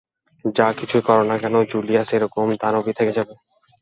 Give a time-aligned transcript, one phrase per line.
[0.55, 3.33] যা কিছুই করো না কেন, জুলিয়াস এরকম দানবই থেকে যাবে।